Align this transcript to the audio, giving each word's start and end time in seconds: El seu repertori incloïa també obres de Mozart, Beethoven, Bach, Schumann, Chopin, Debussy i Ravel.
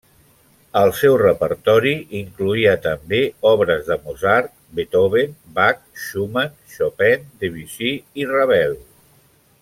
El 0.79 0.91
seu 0.99 1.17
repertori 1.21 1.91
incloïa 2.19 2.71
també 2.85 3.19
obres 3.51 3.83
de 3.91 3.97
Mozart, 4.07 4.49
Beethoven, 4.79 5.35
Bach, 5.59 5.83
Schumann, 6.05 6.55
Chopin, 6.77 7.27
Debussy 7.45 7.91
i 8.23 8.27
Ravel. 8.37 8.75